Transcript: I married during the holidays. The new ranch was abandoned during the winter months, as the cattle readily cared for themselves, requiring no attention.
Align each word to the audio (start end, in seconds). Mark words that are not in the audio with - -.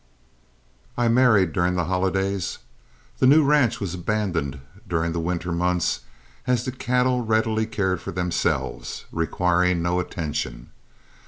I 0.97 1.09
married 1.09 1.53
during 1.53 1.75
the 1.75 1.85
holidays. 1.85 2.57
The 3.19 3.27
new 3.27 3.43
ranch 3.43 3.79
was 3.79 3.93
abandoned 3.93 4.59
during 4.89 5.11
the 5.11 5.19
winter 5.19 5.51
months, 5.51 5.99
as 6.47 6.65
the 6.65 6.71
cattle 6.71 7.23
readily 7.23 7.67
cared 7.67 8.01
for 8.01 8.11
themselves, 8.11 9.05
requiring 9.11 9.83
no 9.83 9.99
attention. 9.99 10.71